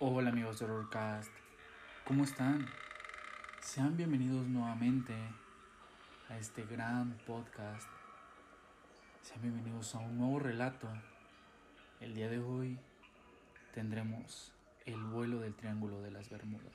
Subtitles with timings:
[0.00, 1.32] Hola amigos de Horrorcast,
[2.04, 2.68] ¿cómo están?
[3.60, 5.12] Sean bienvenidos nuevamente
[6.28, 7.88] a este gran podcast.
[9.22, 10.88] Sean bienvenidos a un nuevo relato.
[11.98, 12.78] El día de hoy
[13.74, 14.52] tendremos
[14.86, 16.72] el vuelo del Triángulo de las Bermudas.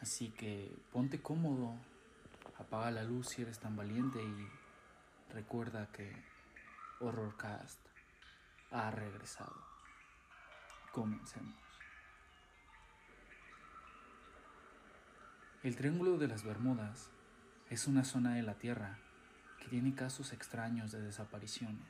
[0.00, 1.74] Así que ponte cómodo,
[2.60, 4.48] apaga la luz si eres tan valiente y
[5.34, 6.14] recuerda que
[7.00, 7.80] Horrorcast
[8.70, 9.56] ha regresado.
[10.92, 11.71] Comencemos.
[15.62, 17.08] El Triángulo de las Bermudas
[17.70, 18.98] es una zona de la Tierra
[19.60, 21.86] que tiene casos extraños de desapariciones.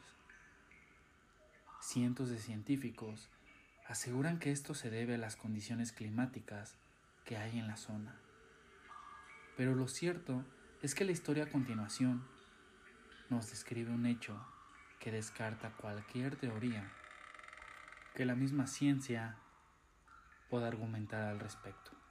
[1.80, 3.30] Cientos de científicos
[3.88, 6.76] aseguran que esto se debe a las condiciones climáticas
[7.24, 8.14] que hay en la zona.
[9.56, 10.44] Pero lo cierto
[10.82, 12.22] es que la historia a continuación
[13.30, 14.38] nos describe un hecho
[15.00, 16.92] que descarta cualquier teoría
[18.14, 19.38] que la misma ciencia
[20.50, 22.01] pueda argumentar al respecto.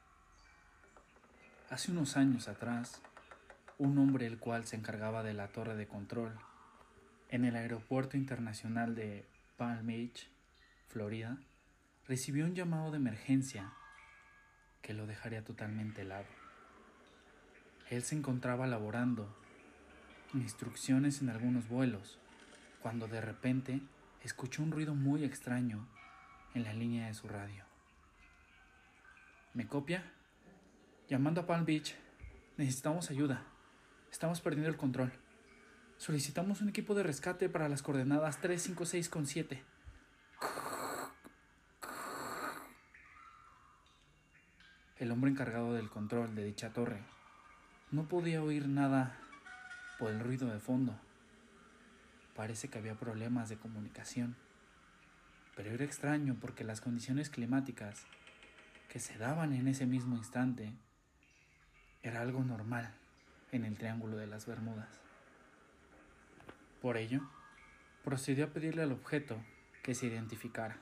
[1.72, 3.02] Hace unos años atrás,
[3.78, 6.38] un hombre el cual se encargaba de la torre de control
[7.30, 10.28] en el aeropuerto internacional de Palm Beach,
[10.90, 11.38] Florida,
[12.10, 13.72] recibió un llamado de emergencia
[14.82, 16.26] que lo dejaría totalmente helado.
[17.90, 19.34] Él se encontraba laborando
[20.34, 22.20] instrucciones en algunos vuelos
[22.82, 23.82] cuando de repente
[24.26, 25.88] escuchó un ruido muy extraño
[26.54, 27.64] en la línea de su radio.
[29.54, 30.04] ¿Me copia?
[31.12, 31.94] Llamando a Palm Beach,
[32.56, 33.44] necesitamos ayuda.
[34.14, 35.12] Estamos perdiendo el control.
[35.98, 39.60] Solicitamos un equipo de rescate para las coordenadas 356,7.
[45.00, 47.04] El hombre encargado del control de dicha torre
[47.92, 49.20] no podía oír nada
[50.00, 50.98] por el ruido de fondo
[52.38, 54.38] parece que había problemas de comunicación.
[55.58, 58.06] Pero era extraño porque las condiciones climáticas
[58.88, 60.72] que se daban en ese mismo instante
[62.04, 62.94] era algo normal
[63.52, 64.90] en el Triángulo de las Bermudas.
[66.82, 67.22] Por ello,
[68.04, 69.42] procedió a pedirle al objeto
[69.84, 70.78] que se identificara.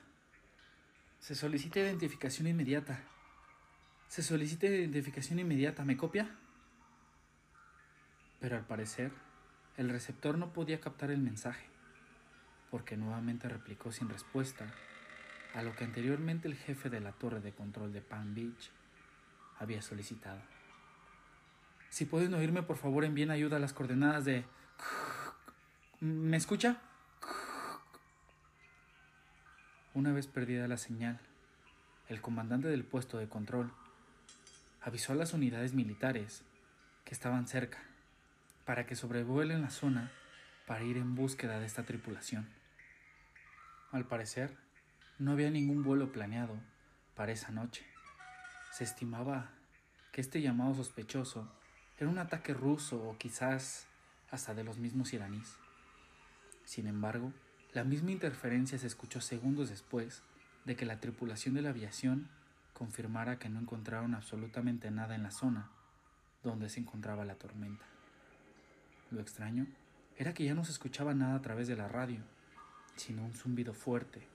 [1.18, 3.00] Se solicita identificación inmediata.
[4.08, 5.84] Se solicita identificación inmediata.
[5.84, 6.30] ¿Me copia?
[8.40, 9.12] Pero al parecer,
[9.76, 11.66] el receptor no podía captar el mensaje,
[12.70, 14.72] porque nuevamente replicó sin respuesta
[15.54, 18.70] a lo que anteriormente el jefe de la torre de control de Palm Beach
[19.58, 20.40] había solicitado.
[21.90, 24.44] Si pueden oírme, por favor envíen ayuda a las coordenadas de...
[25.98, 26.80] ¿Me escucha?
[29.92, 31.18] Una vez perdida la señal,
[32.08, 33.72] el comandante del puesto de control
[34.80, 36.44] avisó a las unidades militares
[37.04, 37.78] que estaban cerca
[38.64, 40.12] para que sobrevuelen la zona
[40.66, 42.48] para ir en búsqueda de esta tripulación.
[43.90, 44.56] Al parecer,
[45.18, 46.56] no había ningún vuelo planeado
[47.16, 47.84] para esa noche.
[48.72, 49.50] Se estimaba
[50.12, 51.52] que este llamado sospechoso
[52.00, 53.86] era un ataque ruso o quizás
[54.30, 55.58] hasta de los mismos iraníes.
[56.64, 57.32] Sin embargo,
[57.74, 60.22] la misma interferencia se escuchó segundos después
[60.64, 62.28] de que la tripulación de la aviación
[62.72, 65.68] confirmara que no encontraron absolutamente nada en la zona
[66.42, 67.84] donde se encontraba la tormenta.
[69.10, 69.66] Lo extraño
[70.16, 72.20] era que ya no se escuchaba nada a través de la radio,
[72.96, 74.26] sino un zumbido fuerte,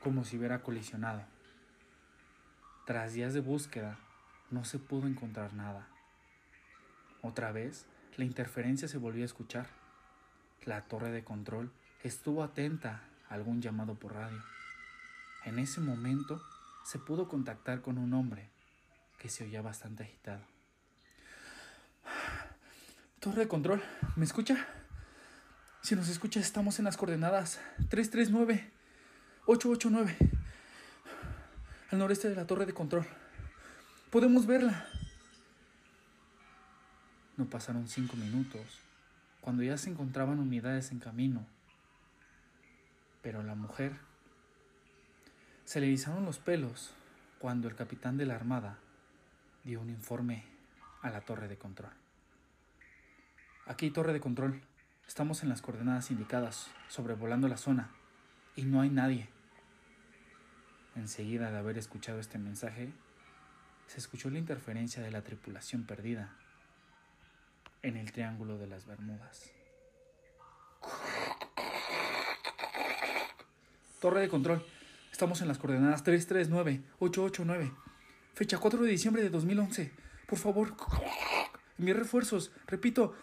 [0.00, 1.22] como si hubiera colisionado.
[2.86, 3.98] Tras días de búsqueda,
[4.50, 5.86] no se pudo encontrar nada.
[7.26, 9.66] Otra vez, la interferencia se volvió a escuchar.
[10.64, 11.72] La torre de control
[12.04, 14.40] estuvo atenta a algún llamado por radio.
[15.44, 16.40] En ese momento
[16.84, 18.48] se pudo contactar con un hombre
[19.18, 20.40] que se oía bastante agitado.
[23.18, 23.82] Torre de control,
[24.14, 24.64] ¿me escucha?
[25.82, 27.58] Si nos escucha, estamos en las coordenadas
[27.88, 28.70] 339,
[29.46, 30.16] 889,
[31.90, 33.04] al noreste de la torre de control.
[34.10, 34.86] Podemos verla.
[37.36, 38.80] No pasaron cinco minutos
[39.40, 41.46] cuando ya se encontraban unidades en camino.
[43.22, 43.92] Pero la mujer
[45.64, 46.94] se le erizaron los pelos
[47.38, 48.78] cuando el capitán de la armada
[49.64, 50.44] dio un informe
[51.02, 51.92] a la torre de control.
[53.66, 54.62] Aquí, torre de control.
[55.06, 57.90] Estamos en las coordenadas indicadas, sobrevolando la zona,
[58.56, 59.28] y no hay nadie.
[60.96, 62.92] Enseguida de haber escuchado este mensaje,
[63.86, 66.34] se escuchó la interferencia de la tripulación perdida
[67.86, 69.48] en el Triángulo de las Bermudas.
[74.00, 74.66] Torre de control.
[75.12, 77.72] Estamos en las coordenadas 339-889.
[78.34, 79.92] Fecha 4 de diciembre de 2011.
[80.26, 80.74] Por favor,
[81.78, 83.14] mis refuerzos, repito.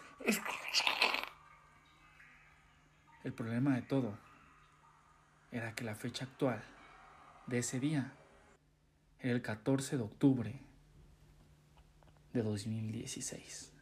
[3.22, 4.18] El problema de todo
[5.52, 6.64] era que la fecha actual
[7.46, 8.14] de ese día
[9.20, 10.58] era el 14 de octubre
[12.32, 13.73] de 2016.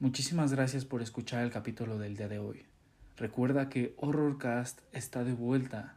[0.00, 2.64] Muchísimas gracias por escuchar el capítulo del día de hoy.
[3.16, 5.96] Recuerda que Horrorcast está de vuelta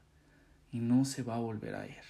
[0.72, 2.02] y no se va a volver a ir.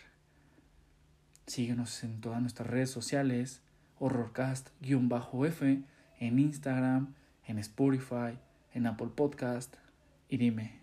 [1.48, 3.60] Síguenos en todas nuestras redes sociales,
[4.00, 5.84] Horrorcast-F,
[6.22, 7.14] en Instagram,
[7.46, 8.40] en Spotify,
[8.74, 9.76] en Apple Podcast.
[10.30, 10.80] Y dime,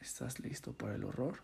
[0.00, 1.42] ¿estás listo para el horror?